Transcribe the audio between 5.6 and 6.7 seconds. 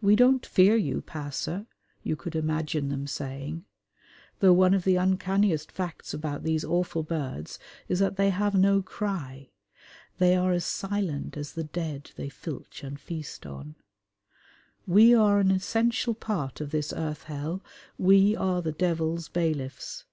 facts about these